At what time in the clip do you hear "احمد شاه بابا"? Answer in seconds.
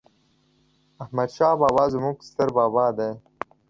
1.03-1.83